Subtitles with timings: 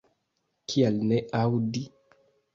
[0.73, 1.85] Kial ne aŭdi?